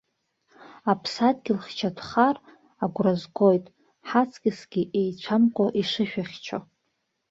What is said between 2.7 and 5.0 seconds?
агәра згоит, ҳаҵкысгьы